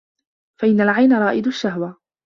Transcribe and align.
فَإِنَّ 0.61 0.81
الْعَيْنَ 0.81 1.13
رَائِدُ 1.13 1.47
الشَّهْوَةِ 1.47 1.97